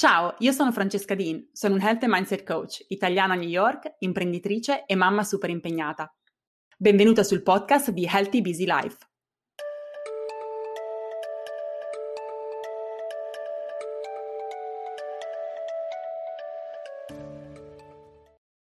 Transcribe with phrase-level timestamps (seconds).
[0.00, 3.96] Ciao, io sono Francesca Dean, sono un Health and Mindset Coach, italiana a New York,
[3.98, 6.10] imprenditrice e mamma super impegnata.
[6.78, 8.96] Benvenuta sul podcast di Healthy Busy Life.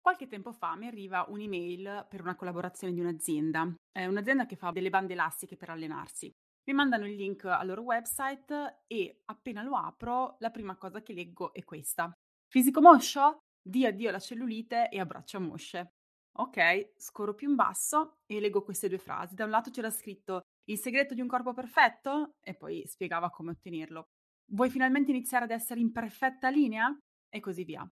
[0.01, 4.71] Qualche tempo fa mi arriva un'email per una collaborazione di un'azienda, è un'azienda che fa
[4.71, 6.33] delle bande elastiche per allenarsi.
[6.67, 11.13] Mi mandano il link al loro website e appena lo apro la prima cosa che
[11.13, 12.11] leggo è questa.
[12.49, 13.41] Fisico moscio?
[13.61, 15.93] Di addio alla cellulite e abbraccia mosce.
[16.37, 19.35] Ok, scorro più in basso e leggo queste due frasi.
[19.35, 23.51] Da un lato c'era scritto il segreto di un corpo perfetto e poi spiegava come
[23.51, 24.07] ottenerlo.
[24.53, 26.97] Vuoi finalmente iniziare ad essere in perfetta linea?
[27.29, 27.87] E così via.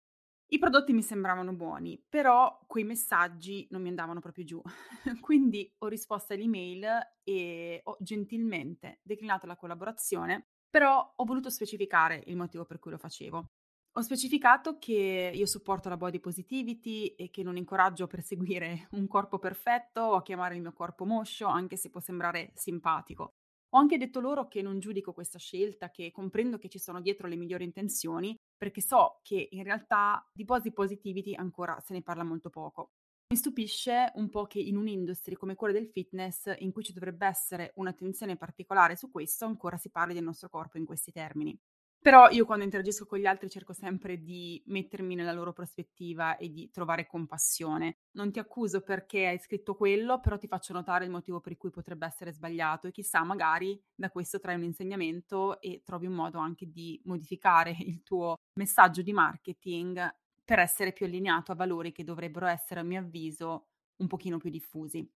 [0.51, 4.61] I prodotti mi sembravano buoni, però quei messaggi non mi andavano proprio giù.
[5.21, 6.87] Quindi ho risposto all'email
[7.23, 12.97] e ho gentilmente declinato la collaborazione, però ho voluto specificare il motivo per cui lo
[12.97, 13.45] facevo.
[13.93, 19.07] Ho specificato che io supporto la body positivity e che non incoraggio a perseguire un
[19.07, 23.33] corpo perfetto o a chiamare il mio corpo moscio, anche se può sembrare simpatico.
[23.73, 27.27] Ho anche detto loro che non giudico questa scelta, che comprendo che ci sono dietro
[27.27, 32.23] le migliori intenzioni, perché so che in realtà di body positivity ancora se ne parla
[32.23, 32.91] molto poco.
[33.31, 37.25] Mi stupisce un po' che in un'industria come quella del fitness, in cui ci dovrebbe
[37.25, 41.57] essere un'attenzione particolare su questo, ancora si parli del nostro corpo in questi termini.
[42.01, 46.49] Però io quando interagisco con gli altri cerco sempre di mettermi nella loro prospettiva e
[46.49, 47.97] di trovare compassione.
[48.11, 51.69] Non ti accuso perché hai scritto quello, però ti faccio notare il motivo per cui
[51.71, 56.39] potrebbe essere sbagliato e chissà, magari da questo trai un insegnamento e trovi un modo
[56.39, 62.03] anche di modificare il tuo messaggio di marketing per essere più allineato a valori che
[62.05, 65.07] dovrebbero essere, a mio avviso, un pochino più diffusi.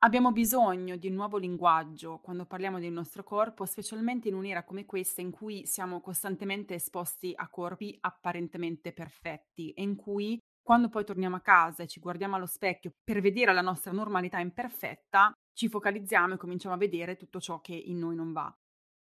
[0.00, 4.84] Abbiamo bisogno di un nuovo linguaggio quando parliamo del nostro corpo, specialmente in un'era come
[4.84, 11.04] questa in cui siamo costantemente esposti a corpi apparentemente perfetti e in cui quando poi
[11.04, 15.68] torniamo a casa e ci guardiamo allo specchio per vedere la nostra normalità imperfetta, ci
[15.68, 18.54] focalizziamo e cominciamo a vedere tutto ciò che in noi non va.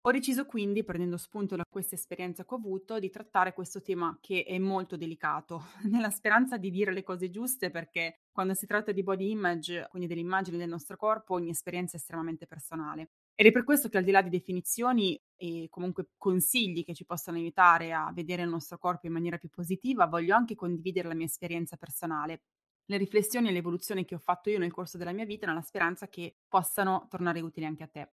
[0.07, 4.15] Ho deciso quindi, prendendo spunto da questa esperienza che ho avuto, di trattare questo tema
[4.21, 8.91] che è molto delicato, nella speranza di dire le cose giuste perché quando si tratta
[8.91, 13.13] di body image, quindi delle immagini del nostro corpo, ogni esperienza è estremamente personale.
[13.33, 17.03] Ed è per questo che al di là di definizioni e comunque consigli che ci
[17.03, 21.15] possano aiutare a vedere il nostro corpo in maniera più positiva, voglio anche condividere la
[21.15, 22.43] mia esperienza personale,
[22.85, 26.07] le riflessioni e l'evoluzione che ho fatto io nel corso della mia vita nella speranza
[26.07, 28.11] che possano tornare utili anche a te.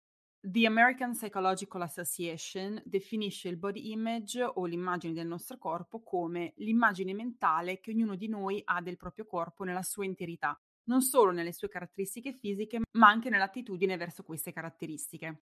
[0.48, 7.16] The American Psychological Association definisce il body image o l'immagine del nostro corpo come l'immagine
[7.16, 11.52] mentale che ognuno di noi ha del proprio corpo nella sua interità, non solo nelle
[11.52, 15.46] sue caratteristiche fisiche, ma anche nell'attitudine verso queste caratteristiche.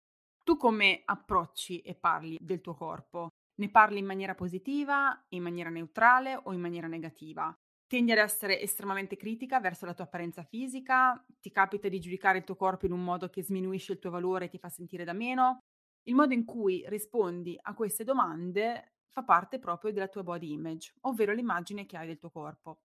[0.45, 3.29] Tu come approcci e parli del tuo corpo?
[3.61, 7.51] Ne parli in maniera positiva, in maniera neutrale o in maniera negativa?
[7.93, 11.23] Tendi ad essere estremamente critica verso la tua apparenza fisica?
[11.39, 14.47] Ti capita di giudicare il tuo corpo in un modo che sminuisce il tuo valore
[14.47, 15.59] e ti fa sentire da meno?
[16.05, 20.95] Il modo in cui rispondi a queste domande fa parte proprio della tua body image,
[21.03, 22.79] ovvero l'immagine che hai del tuo corpo.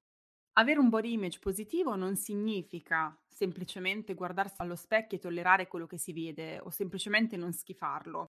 [0.58, 5.98] Avere un body image positivo non significa semplicemente guardarsi allo specchio e tollerare quello che
[5.98, 8.26] si vede o semplicemente non schifarlo.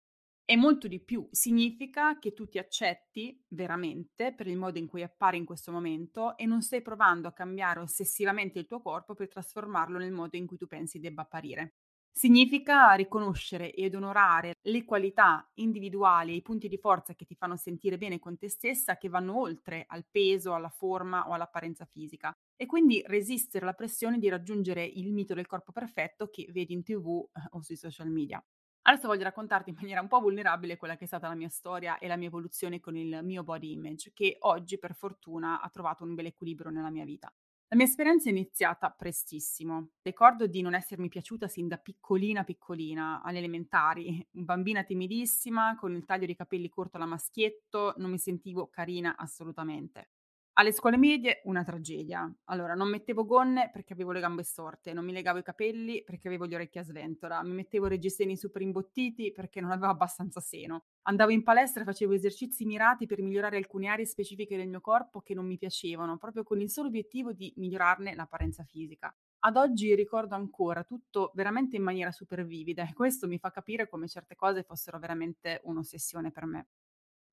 [0.47, 5.03] È molto di più, significa che tu ti accetti veramente per il modo in cui
[5.03, 9.28] appari in questo momento e non stai provando a cambiare ossessivamente il tuo corpo per
[9.28, 11.77] trasformarlo nel modo in cui tu pensi debba apparire.
[12.10, 17.56] Significa riconoscere ed onorare le qualità individuali e i punti di forza che ti fanno
[17.56, 22.33] sentire bene con te stessa che vanno oltre al peso, alla forma o all'apparenza fisica
[22.54, 26.83] e quindi resistere alla pressione di raggiungere il mito del corpo perfetto che vedi in
[26.83, 28.44] tv eh, o sui social media.
[28.87, 31.97] Adesso voglio raccontarti in maniera un po' vulnerabile quella che è stata la mia storia
[31.99, 36.05] e la mia evoluzione con il mio body image, che oggi per fortuna ha trovato
[36.05, 37.33] un bel equilibrio nella mia vita.
[37.69, 39.93] La mia esperienza è iniziata prestissimo.
[40.03, 46.05] Ricordo di non essermi piaciuta sin da piccolina piccolina, alle elementari, bambina timidissima, con il
[46.05, 50.10] taglio di capelli corto alla maschietto, non mi sentivo carina assolutamente.
[50.56, 52.33] Alle scuole medie una tragedia.
[52.45, 56.28] Allora, non mettevo gonne perché avevo le gambe storte, non mi legavo i capelli perché
[56.28, 60.84] avevo gli orecchi a sventola, mi mettevo reggiseni super imbottiti perché non avevo abbastanza seno.
[61.03, 65.22] Andavo in palestra e facevo esercizi mirati per migliorare alcune aree specifiche del mio corpo
[65.22, 69.12] che non mi piacevano, proprio con il solo obiettivo di migliorarne l'apparenza fisica.
[69.41, 73.89] Ad oggi ricordo ancora tutto veramente in maniera super vivida e questo mi fa capire
[73.89, 76.66] come certe cose fossero veramente un'ossessione per me.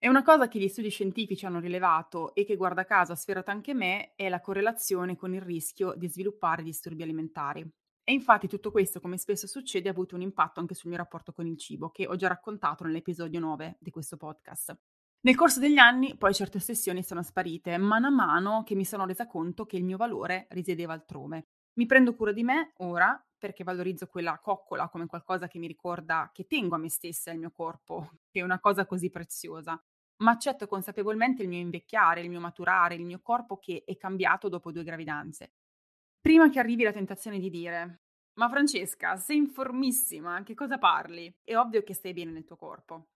[0.03, 3.51] E una cosa che gli studi scientifici hanno rilevato e che guarda caso ha sfiorato
[3.51, 7.61] anche me è la correlazione con il rischio di sviluppare disturbi alimentari.
[8.03, 11.33] E infatti tutto questo, come spesso succede, ha avuto un impatto anche sul mio rapporto
[11.33, 14.75] con il cibo, che ho già raccontato nell'episodio 9 di questo podcast.
[15.21, 19.05] Nel corso degli anni poi certe ossessioni sono sparite, mano a mano che mi sono
[19.05, 21.49] resa conto che il mio valore risiedeva altrove.
[21.73, 26.31] Mi prendo cura di me ora perché valorizzo quella coccola come qualcosa che mi ricorda
[26.33, 29.79] che tengo a me stessa e al mio corpo, che è una cosa così preziosa.
[30.21, 34.49] Ma accetto consapevolmente il mio invecchiare, il mio maturare, il mio corpo che è cambiato
[34.49, 35.53] dopo due gravidanze.
[36.19, 38.03] Prima che arrivi la tentazione di dire:
[38.33, 41.35] Ma Francesca, sei informissima, che cosa parli?
[41.43, 43.07] È ovvio che stai bene nel tuo corpo.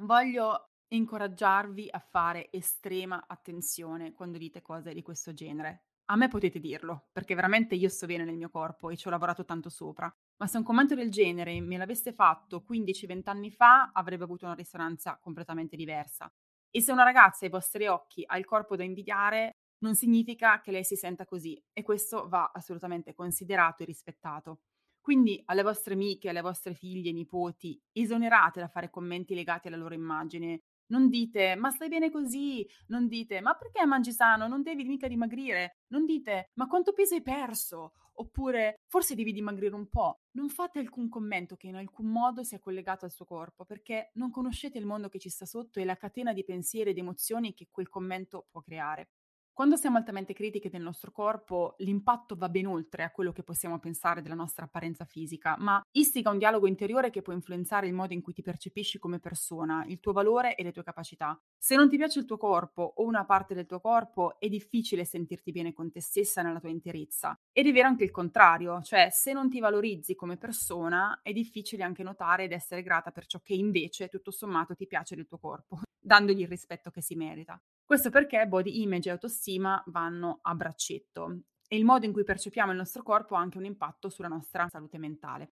[0.00, 5.84] Voglio incoraggiarvi a fare estrema attenzione quando dite cose di questo genere.
[6.06, 9.10] A me potete dirlo, perché veramente io sto bene nel mio corpo e ci ho
[9.10, 10.10] lavorato tanto sopra.
[10.36, 14.54] Ma se un commento del genere me l'aveste fatto 15-20 anni fa, avrebbe avuto una
[14.54, 16.32] risonanza completamente diversa.
[16.70, 20.70] E se una ragazza ai vostri occhi ha il corpo da invidiare, non significa che
[20.70, 24.60] lei si senta così e questo va assolutamente considerato e rispettato.
[25.00, 29.94] Quindi alle vostre amiche, alle vostre figlie, nipoti, esonerate da fare commenti legati alla loro
[29.94, 30.62] immagine.
[30.88, 35.08] Non dite ma stai bene così, non dite ma perché mangi sano, non devi mica
[35.08, 40.20] dimagrire, non dite ma quanto peso hai perso, oppure forse devi dimagrire un po'.
[40.32, 44.30] Non fate alcun commento che in alcun modo sia collegato al suo corpo, perché non
[44.30, 47.68] conoscete il mondo che ci sta sotto e la catena di pensieri ed emozioni che
[47.70, 49.08] quel commento può creare.
[49.56, 53.78] Quando siamo altamente critiche del nostro corpo, l'impatto va ben oltre a quello che possiamo
[53.78, 58.12] pensare della nostra apparenza fisica, ma istiga un dialogo interiore che può influenzare il modo
[58.12, 61.40] in cui ti percepisci come persona, il tuo valore e le tue capacità.
[61.56, 65.06] Se non ti piace il tuo corpo o una parte del tuo corpo, è difficile
[65.06, 67.34] sentirti bene con te stessa nella tua interezza.
[67.50, 71.82] Ed è vero anche il contrario, cioè se non ti valorizzi come persona, è difficile
[71.82, 75.38] anche notare ed essere grata per ciò che invece tutto sommato ti piace del tuo
[75.38, 77.58] corpo, dandogli il rispetto che si merita.
[77.86, 82.72] Questo perché body image e autostima vanno a braccetto e il modo in cui percepiamo
[82.72, 85.52] il nostro corpo ha anche un impatto sulla nostra salute mentale.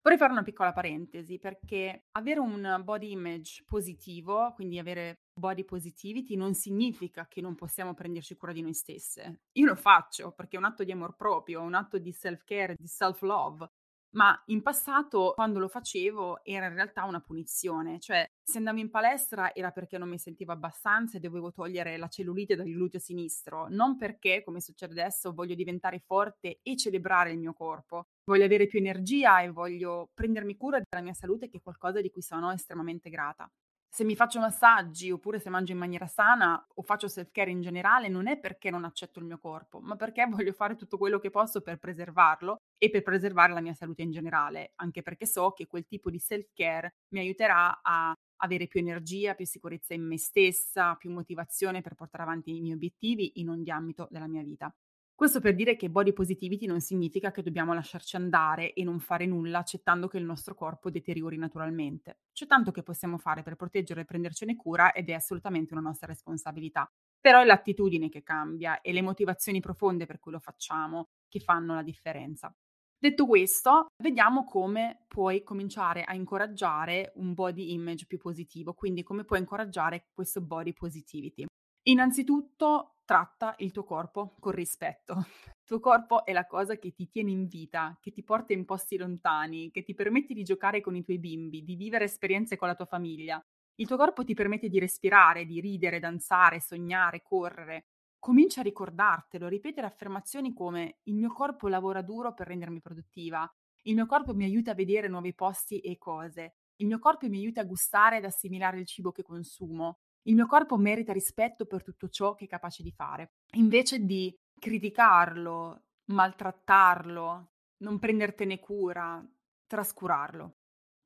[0.00, 6.36] Vorrei fare una piccola parentesi perché avere un body image positivo, quindi avere body positivity,
[6.36, 9.42] non significa che non possiamo prenderci cura di noi stesse.
[9.52, 12.86] Io lo faccio perché è un atto di amor proprio, un atto di self-care, di
[12.86, 13.68] self-love
[14.14, 18.90] ma in passato quando lo facevo era in realtà una punizione, cioè se andavo in
[18.90, 23.66] palestra era perché non mi sentivo abbastanza e dovevo togliere la cellulite dal gluteo sinistro,
[23.68, 28.08] non perché, come succede adesso, voglio diventare forte e celebrare il mio corpo.
[28.24, 32.10] Voglio avere più energia e voglio prendermi cura della mia salute, che è qualcosa di
[32.10, 33.50] cui sono estremamente grata
[33.94, 38.08] se mi faccio massaggi oppure se mangio in maniera sana o faccio self-care in generale,
[38.08, 41.30] non è perché non accetto il mio corpo, ma perché voglio fare tutto quello che
[41.30, 45.66] posso per preservarlo e per preservare la mia salute in generale, anche perché so che
[45.68, 50.96] quel tipo di self-care mi aiuterà a avere più energia, più sicurezza in me stessa,
[50.96, 54.74] più motivazione per portare avanti i miei obiettivi in ogni ambito della mia vita.
[55.16, 59.26] Questo per dire che body positivity non significa che dobbiamo lasciarci andare e non fare
[59.26, 62.18] nulla accettando che il nostro corpo deteriori naturalmente.
[62.32, 66.08] C'è tanto che possiamo fare per proteggerlo e prendercene cura ed è assolutamente una nostra
[66.08, 66.90] responsabilità.
[67.20, 71.76] Però è l'attitudine che cambia e le motivazioni profonde per cui lo facciamo che fanno
[71.76, 72.52] la differenza.
[72.98, 79.24] Detto questo, vediamo come puoi cominciare a incoraggiare un body image più positivo, quindi come
[79.24, 81.46] puoi incoraggiare questo body positivity.
[81.86, 85.16] Innanzitutto tratta il tuo corpo con rispetto.
[85.64, 88.64] Il tuo corpo è la cosa che ti tiene in vita, che ti porta in
[88.64, 92.68] posti lontani, che ti permette di giocare con i tuoi bimbi, di vivere esperienze con
[92.68, 93.38] la tua famiglia.
[93.74, 97.84] Il tuo corpo ti permette di respirare, di ridere, danzare, sognare, correre.
[98.18, 103.46] Comincia a ricordartelo, ripetere affermazioni come il mio corpo lavora duro per rendermi produttiva,
[103.82, 107.36] il mio corpo mi aiuta a vedere nuovi posti e cose, il mio corpo mi
[107.36, 111.82] aiuta a gustare ed assimilare il cibo che consumo, il mio corpo merita rispetto per
[111.82, 113.32] tutto ciò che è capace di fare.
[113.54, 119.24] Invece di criticarlo, maltrattarlo, non prendertene cura,
[119.66, 120.56] trascurarlo.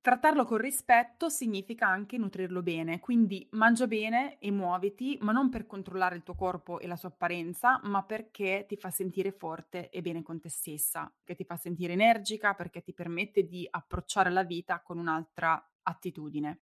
[0.00, 5.66] Trattarlo con rispetto significa anche nutrirlo bene, quindi mangia bene e muoviti, ma non per
[5.66, 10.00] controllare il tuo corpo e la sua apparenza, ma perché ti fa sentire forte e
[10.00, 14.44] bene con te stessa, che ti fa sentire energica, perché ti permette di approcciare la
[14.44, 16.60] vita con un'altra attitudine.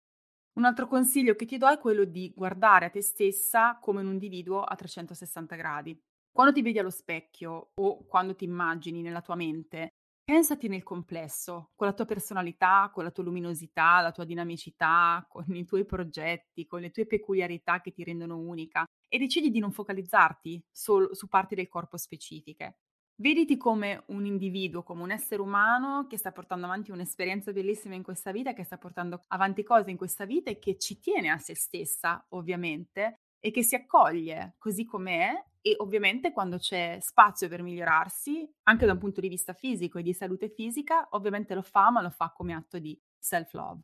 [0.55, 4.11] Un altro consiglio che ti do è quello di guardare a te stessa come un
[4.11, 5.99] individuo a 360 gradi.
[6.31, 9.93] Quando ti vedi allo specchio o quando ti immagini nella tua mente,
[10.23, 15.43] pensati nel complesso, con la tua personalità, con la tua luminosità, la tua dinamicità, con
[15.55, 19.71] i tuoi progetti, con le tue peculiarità che ti rendono unica e decidi di non
[19.71, 22.77] focalizzarti solo su parti del corpo specifiche.
[23.23, 28.03] Vediti come un individuo, come un essere umano che sta portando avanti un'esperienza bellissima in
[28.03, 31.37] questa vita, che sta portando avanti cose in questa vita e che ci tiene a
[31.37, 37.61] se stessa, ovviamente, e che si accoglie così com'è e ovviamente quando c'è spazio per
[37.61, 41.91] migliorarsi, anche da un punto di vista fisico e di salute fisica, ovviamente lo fa,
[41.91, 43.83] ma lo fa come atto di self-love.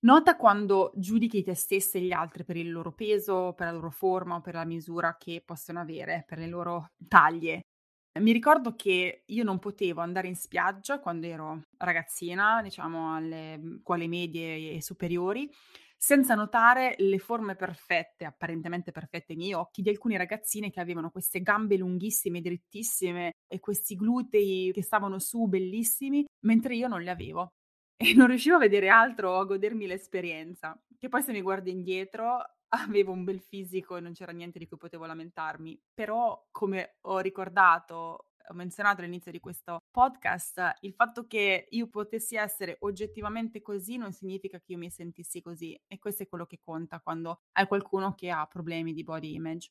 [0.00, 3.90] Nota quando giudichi te stessa e gli altri per il loro peso, per la loro
[3.90, 7.60] forma o per la misura che possono avere, per le loro taglie.
[8.18, 13.80] Mi ricordo che io non potevo andare in spiaggia quando ero ragazzina, diciamo alle mhmm,
[13.82, 15.48] scuole medie e superiori,
[15.96, 21.10] senza notare le forme perfette, apparentemente perfette ai miei occhi, di alcune ragazzine che avevano
[21.10, 27.08] queste gambe lunghissime, drittissime e questi glutei che stavano su bellissimi, mentre io non li
[27.08, 27.52] avevo.
[28.02, 30.74] E non riuscivo a vedere altro o a godermi l'esperienza.
[30.98, 32.38] Che poi se mi guardo indietro
[32.70, 35.80] avevo un bel fisico e non c'era niente di cui potevo lamentarmi.
[35.94, 42.36] Però, come ho ricordato, ho menzionato all'inizio di questo podcast, il fatto che io potessi
[42.36, 45.80] essere oggettivamente così non significa che io mi sentissi così.
[45.86, 49.70] E questo è quello che conta quando hai qualcuno che ha problemi di body image.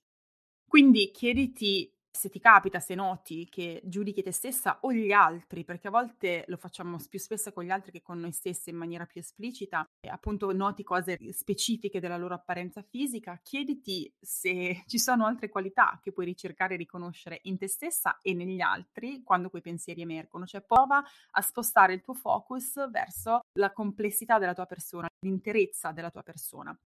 [0.65, 5.87] Quindi chiediti se ti capita, se noti che giudichi te stessa o gli altri, perché
[5.87, 9.05] a volte lo facciamo più spesso con gli altri che con noi stessi in maniera
[9.05, 15.49] più esplicita, appunto noti cose specifiche della loro apparenza fisica, chiediti se ci sono altre
[15.49, 20.01] qualità che puoi ricercare e riconoscere in te stessa e negli altri quando quei pensieri
[20.01, 25.91] emergono, cioè prova a spostare il tuo focus verso la complessità della tua persona, l'interezza
[25.91, 26.77] della tua persona.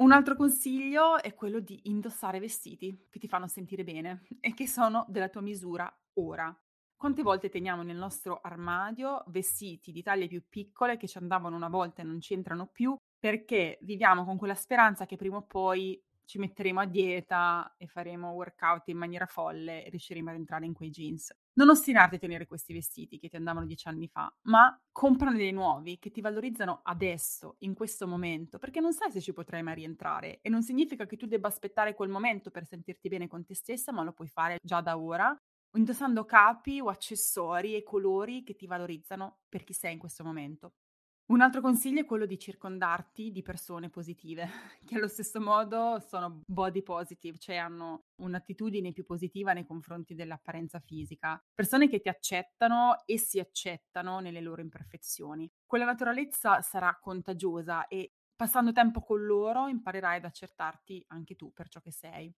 [0.00, 4.66] Un altro consiglio è quello di indossare vestiti che ti fanno sentire bene e che
[4.66, 6.58] sono della tua misura ora.
[6.96, 11.68] Quante volte teniamo nel nostro armadio vestiti di taglie più piccole che ci andavano una
[11.68, 16.02] volta e non ci entrano più perché viviamo con quella speranza che prima o poi
[16.30, 20.74] ci metteremo a dieta e faremo workout in maniera folle e riusciremo ad entrare in
[20.74, 21.34] quei jeans.
[21.54, 25.50] Non ostinarti a tenere questi vestiti che ti andavano dieci anni fa, ma comprane dei
[25.50, 29.74] nuovi che ti valorizzano adesso, in questo momento, perché non sai se ci potrai mai
[29.74, 33.56] rientrare e non significa che tu debba aspettare quel momento per sentirti bene con te
[33.56, 35.36] stessa, ma lo puoi fare già da ora,
[35.76, 40.74] indossando capi o accessori e colori che ti valorizzano per chi sei in questo momento.
[41.30, 44.48] Un altro consiglio è quello di circondarti di persone positive,
[44.84, 50.80] che allo stesso modo sono body positive, cioè hanno un'attitudine più positiva nei confronti dell'apparenza
[50.80, 51.40] fisica.
[51.54, 55.48] Persone che ti accettano e si accettano nelle loro imperfezioni.
[55.64, 61.68] Quella naturalezza sarà contagiosa e passando tempo con loro imparerai ad accettarti anche tu per
[61.68, 62.34] ciò che sei.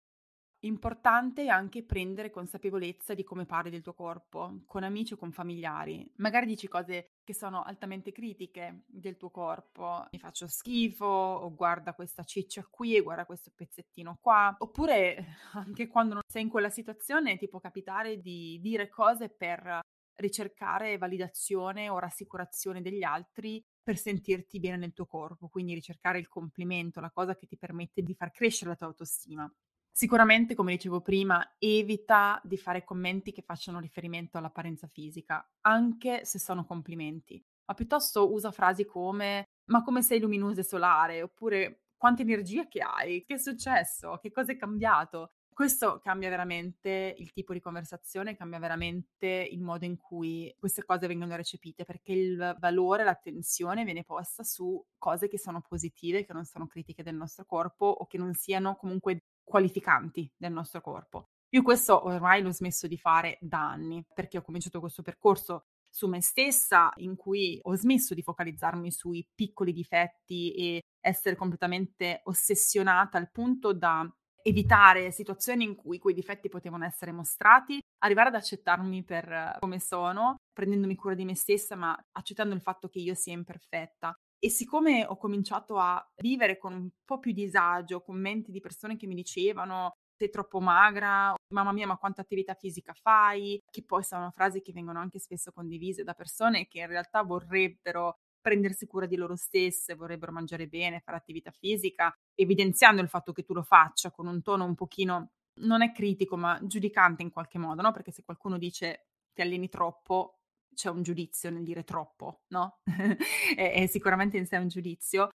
[0.64, 6.08] Importante anche prendere consapevolezza di come parli del tuo corpo, con amici o con familiari.
[6.18, 10.06] Magari dici cose che sono altamente critiche del tuo corpo.
[10.12, 14.56] Mi faccio schifo, o guarda questa ciccia qui, e guarda questo pezzettino qua.
[14.60, 19.80] Oppure anche quando non sei in quella situazione ti può capitare di dire cose per
[20.18, 26.28] ricercare validazione o rassicurazione degli altri per sentirti bene nel tuo corpo, quindi ricercare il
[26.28, 29.52] complimento, la cosa che ti permette di far crescere la tua autostima.
[29.94, 36.40] Sicuramente, come dicevo prima, evita di fare commenti che facciano riferimento all'apparenza fisica, anche se
[36.40, 42.24] sono complimenti, ma piuttosto usa frasi come ma come sei luminosa e solare, oppure quanta
[42.24, 45.32] energia che hai, che è successo, che cosa è cambiato.
[45.54, 51.08] Questo cambia veramente il tipo di conversazione, cambia veramente il modo in cui queste cose
[51.08, 56.46] vengono recepite, perché il valore, l'attenzione viene posta su cose che sono positive, che non
[56.46, 61.28] sono critiche del nostro corpo o che non siano comunque qualificanti del nostro corpo.
[61.50, 66.08] Io questo ormai l'ho smesso di fare da anni, perché ho cominciato questo percorso su
[66.08, 73.18] me stessa in cui ho smesso di focalizzarmi sui piccoli difetti e essere completamente ossessionata
[73.18, 74.10] al punto da
[74.44, 80.38] evitare situazioni in cui quei difetti potevano essere mostrati, arrivare ad accettarmi per come sono,
[80.54, 84.16] prendendomi cura di me stessa, ma accettando il fatto che io sia imperfetta.
[84.44, 89.06] E siccome ho cominciato a vivere con un po' più disagio, commenti di persone che
[89.06, 94.32] mi dicevano sei troppo magra, mamma mia ma quanta attività fisica fai, che poi sono
[94.32, 99.16] frasi che vengono anche spesso condivise da persone che in realtà vorrebbero prendersi cura di
[99.16, 104.10] loro stesse, vorrebbero mangiare bene, fare attività fisica, evidenziando il fatto che tu lo faccia
[104.10, 107.92] con un tono un pochino, non è critico, ma giudicante in qualche modo, no?
[107.92, 110.41] Perché se qualcuno dice ti alleni troppo,
[110.74, 112.80] c'è un giudizio nel dire troppo, no?
[113.56, 115.30] è, è sicuramente in sé un giudizio.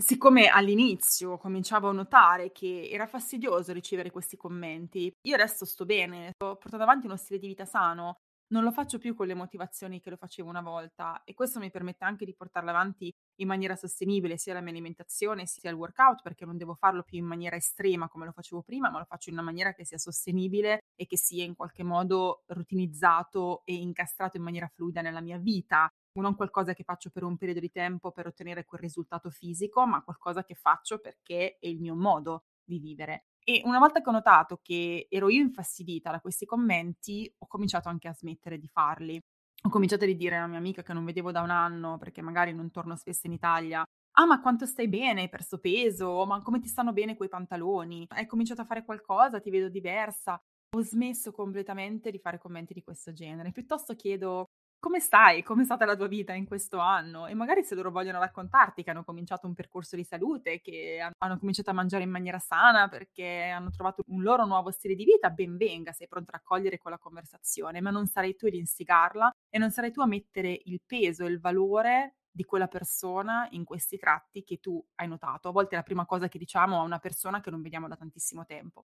[0.00, 6.32] Siccome all'inizio cominciavo a notare che era fastidioso ricevere questi commenti, io adesso sto bene,
[6.32, 8.16] sto portando avanti uno stile di vita sano,
[8.52, 11.70] non lo faccio più con le motivazioni che lo facevo una volta e questo mi
[11.70, 16.22] permette anche di portarlo avanti in maniera sostenibile sia la mia alimentazione sia il workout
[16.22, 19.30] perché non devo farlo più in maniera estrema come lo facevo prima, ma lo faccio
[19.30, 24.36] in una maniera che sia sostenibile e che sia in qualche modo rutinizzato e incastrato
[24.36, 25.88] in maniera fluida nella mia vita.
[26.12, 30.02] Non qualcosa che faccio per un periodo di tempo per ottenere quel risultato fisico, ma
[30.02, 33.26] qualcosa che faccio perché è il mio modo di vivere.
[33.46, 37.88] E una volta che ho notato che ero io infastidita da questi commenti, ho cominciato
[37.88, 39.18] anche a smettere di farli.
[39.62, 42.52] Ho cominciato a dire alla mia amica che non vedevo da un anno, perché magari
[42.54, 43.82] non torno spesso in Italia,
[44.12, 45.22] "Ah, ma quanto stai bene?
[45.22, 46.24] Hai perso peso?
[46.26, 48.04] Ma come ti stanno bene quei pantaloni?
[48.10, 49.40] Hai cominciato a fare qualcosa?
[49.40, 50.40] Ti vedo diversa."
[50.76, 53.50] Ho smesso completamente di fare commenti di questo genere.
[53.52, 54.46] Piuttosto chiedo:
[54.80, 55.42] "Come stai?
[55.42, 58.90] Com'è stata la tua vita in questo anno?" E magari se loro vogliono raccontarti che
[58.90, 62.88] hanno cominciato un percorso di salute, che han hanno cominciato a mangiare in maniera sana
[62.88, 66.78] perché hanno trovato un loro nuovo stile di vita, ben venga, sei pronta a raccogliere
[66.78, 70.80] quella conversazione, ma non sarai tu ad instigarla e non sarai tu a mettere il
[70.84, 75.48] peso e il valore di quella persona in questi tratti che tu hai notato.
[75.48, 77.96] A volte è la prima cosa che diciamo a una persona che non vediamo da
[77.96, 78.84] tantissimo tempo.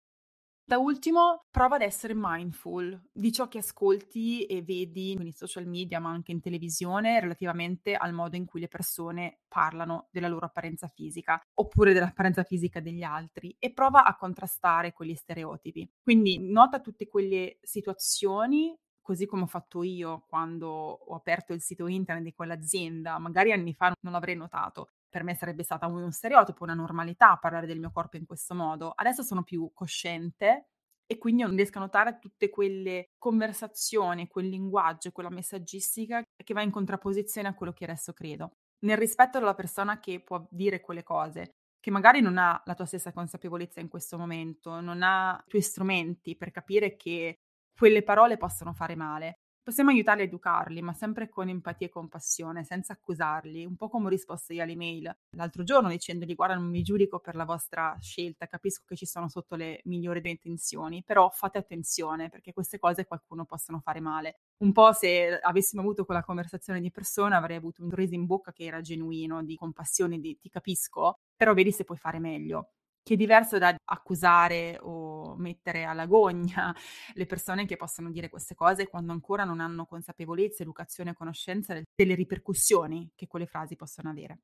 [0.66, 6.00] Da ultimo, prova ad essere mindful di ciò che ascolti e vedi nei social media,
[6.00, 10.88] ma anche in televisione, relativamente al modo in cui le persone parlano della loro apparenza
[10.88, 15.86] fisica oppure dell'apparenza fisica degli altri e prova a contrastare quegli stereotipi.
[16.02, 21.86] Quindi nota tutte quelle situazioni così come ho fatto io quando ho aperto il sito
[21.88, 24.88] internet di quell'azienda, magari anni fa non l'avrei notato.
[25.14, 28.90] Per me sarebbe stata uno stereotipo, una normalità parlare del mio corpo in questo modo.
[28.90, 30.70] Adesso sono più cosciente
[31.06, 36.62] e quindi non riesco a notare tutte quelle conversazioni, quel linguaggio, quella messaggistica che va
[36.62, 38.54] in contrapposizione a quello che adesso credo.
[38.86, 42.84] Nel rispetto della persona che può dire quelle cose, che magari non ha la tua
[42.84, 47.38] stessa consapevolezza in questo momento, non ha i tuoi strumenti per capire che
[47.72, 49.43] quelle parole possono fare male.
[49.64, 54.06] Possiamo aiutarli a educarli, ma sempre con empatia e compassione, senza accusarli, un po' come
[54.06, 58.46] ho risposto io all'email l'altro giorno dicendogli guarda non mi giudico per la vostra scelta,
[58.46, 63.06] capisco che ci sono sotto le migliori delle intenzioni, però fate attenzione perché queste cose
[63.06, 64.40] qualcuno possono fare male.
[64.58, 68.52] Un po' se avessimo avuto quella conversazione di persona avrei avuto un sorriso in bocca
[68.52, 72.68] che era genuino, di compassione, di ti capisco, però vedi se puoi fare meglio
[73.04, 76.74] che è diverso da accusare o mettere alla gogna
[77.14, 81.80] le persone che possono dire queste cose quando ancora non hanno consapevolezza, educazione e conoscenza
[81.94, 84.40] delle ripercussioni che quelle frasi possono avere.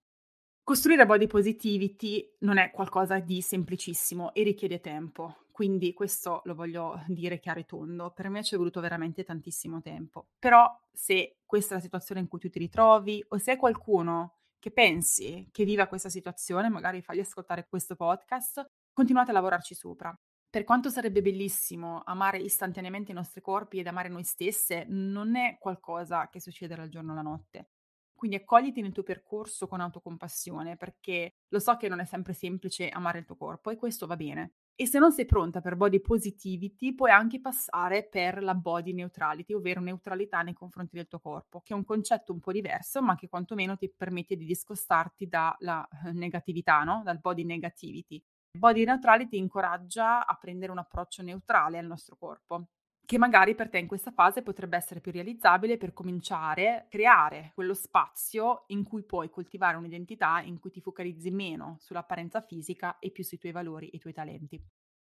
[0.63, 7.03] Costruire body positivity non è qualcosa di semplicissimo e richiede tempo, quindi questo lo voglio
[7.09, 8.13] dire chiaro e tondo.
[8.13, 10.29] Per me ci è voluto veramente tantissimo tempo.
[10.39, 14.40] Però se questa è la situazione in cui tu ti ritrovi o se è qualcuno
[14.61, 20.15] che pensi che viva questa situazione, magari fagli ascoltare questo podcast, continuate a lavorarci sopra.
[20.49, 25.57] Per quanto sarebbe bellissimo amare istantaneamente i nostri corpi ed amare noi stesse, non è
[25.59, 27.71] qualcosa che succede dal giorno alla notte.
[28.15, 32.89] Quindi accogliti nel tuo percorso con autocompassione, perché lo so che non è sempre semplice
[32.89, 34.53] amare il tuo corpo e questo va bene.
[34.75, 39.53] E se non sei pronta per body positivity, puoi anche passare per la body neutrality,
[39.53, 43.15] ovvero neutralità nei confronti del tuo corpo, che è un concetto un po' diverso, ma
[43.15, 47.03] che quantomeno ti permette di discostarti dalla eh, negatività, no?
[47.05, 48.23] dal body negativity.
[48.59, 52.69] Body neutrality incoraggia a prendere un approccio neutrale al nostro corpo,
[53.11, 57.51] che magari per te in questa fase potrebbe essere più realizzabile per cominciare a creare
[57.57, 63.11] quello spazio in cui puoi coltivare un'identità in cui ti focalizzi meno sull'apparenza fisica e
[63.11, 64.65] più sui tuoi valori e i tuoi talenti.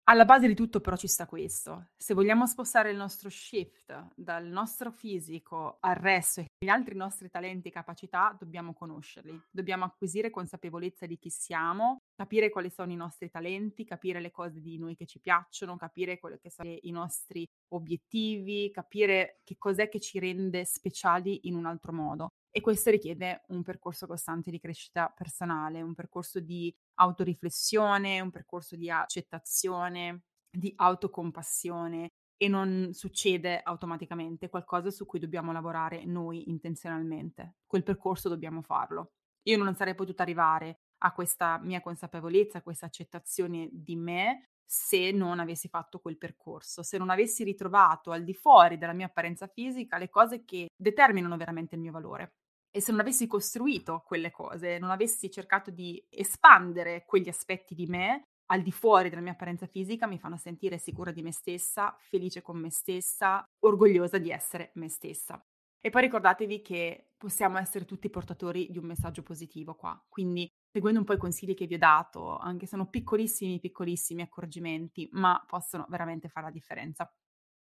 [0.03, 1.88] Alla base di tutto però ci sta questo.
[1.97, 7.67] Se vogliamo spostare il nostro shift dal nostro fisico al resto agli altri nostri talenti
[7.67, 13.30] e capacità, dobbiamo conoscerli, dobbiamo acquisire consapevolezza di chi siamo, capire quali sono i nostri
[13.30, 17.48] talenti, capire le cose di noi che ci piacciono, capire quelli che sono i nostri
[17.70, 22.30] obiettivi, capire che cos'è che ci rende speciali in un altro modo.
[22.50, 28.76] E questo richiede un percorso costante di crescita personale, un percorso di autoriflessione, un percorso
[28.76, 37.56] di accettazione, di autocompassione e non succede automaticamente, qualcosa su cui dobbiamo lavorare noi intenzionalmente.
[37.65, 39.13] Quel percorso dobbiamo farlo.
[39.47, 45.12] Io non sarei potuta arrivare a questa mia consapevolezza, a questa accettazione di me se
[45.12, 49.47] non avessi fatto quel percorso, se non avessi ritrovato al di fuori della mia apparenza
[49.47, 52.34] fisica le cose che determinano veramente il mio valore.
[52.69, 57.86] E se non avessi costruito quelle cose, non avessi cercato di espandere quegli aspetti di
[57.86, 61.95] me al di fuori della mia apparenza fisica, mi fanno sentire sicura di me stessa,
[61.99, 65.43] felice con me stessa, orgogliosa di essere me stessa.
[65.79, 70.99] E poi ricordatevi che possiamo essere tutti portatori di un messaggio positivo qua, quindi seguendo
[70.99, 75.43] un po' i consigli che vi ho dato, anche se sono piccolissimi, piccolissimi accorgimenti, ma
[75.47, 77.10] possono veramente fare la differenza.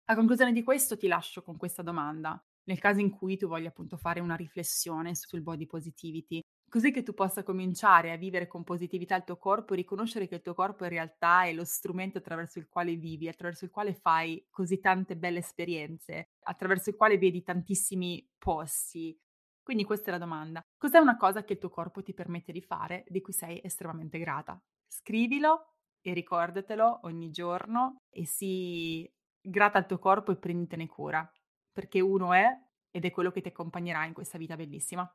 [0.06, 3.68] A conclusione di questo ti lascio con questa domanda nel caso in cui tu voglia
[3.68, 6.40] appunto fare una riflessione sul body positivity,
[6.72, 10.36] così che tu possa cominciare a vivere con positività il tuo corpo e riconoscere che
[10.36, 13.92] il tuo corpo in realtà è lo strumento attraverso il quale vivi, attraverso il quale
[13.92, 19.14] fai così tante belle esperienze, attraverso il quale vedi tantissimi posti.
[19.62, 20.62] Quindi questa è la domanda.
[20.78, 24.18] Cos'è una cosa che il tuo corpo ti permette di fare di cui sei estremamente
[24.18, 24.58] grata?
[24.86, 29.06] Scrivilo e ricordatelo ogni giorno e sii
[29.42, 31.30] grata al tuo corpo e prenditene cura
[31.70, 32.48] perché uno è
[32.90, 35.06] ed è quello che ti accompagnerà in questa vita bellissima.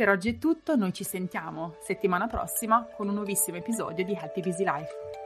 [0.00, 4.40] Per oggi è tutto, noi ci sentiamo settimana prossima con un nuovissimo episodio di Happy
[4.40, 5.19] Busy Life.